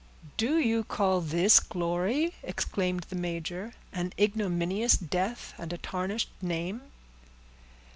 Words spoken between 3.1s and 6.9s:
the major: "an ignominious death and a tarnished name."